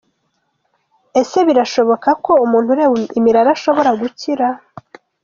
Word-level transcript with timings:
Ese 1.21 1.39
birashoboka 1.47 2.09
ko 2.25 2.31
umuntu 2.45 2.69
ureba 2.75 2.95
imirari 3.19 3.49
ashobora 3.55 3.91
gukira?. 4.01 4.47